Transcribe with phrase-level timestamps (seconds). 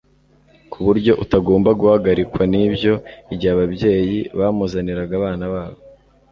[0.71, 2.93] ku buryo utagomba guhagarikwa n'ibyo.
[3.33, 5.79] Igihe ababyeyi bamuzaniraga abana babo,